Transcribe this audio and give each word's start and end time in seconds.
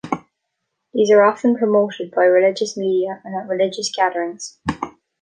These 0.95 1.11
are 1.11 1.21
often 1.21 1.55
promoted 1.55 2.09
by 2.09 2.23
religious 2.23 2.75
media 2.75 3.21
and 3.23 3.35
at 3.39 3.47
religious 3.47 3.91
gatherings. 3.95 4.57